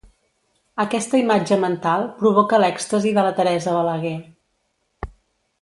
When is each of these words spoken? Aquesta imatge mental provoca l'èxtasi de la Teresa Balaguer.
Aquesta 0.83 1.19
imatge 1.23 1.57
mental 1.65 2.07
provoca 2.23 2.61
l'èxtasi 2.63 3.13
de 3.19 3.29
la 3.29 3.37
Teresa 3.41 3.79
Balaguer. 3.79 4.19